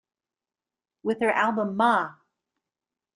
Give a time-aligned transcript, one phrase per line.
[1.03, 2.15] With her album Ma!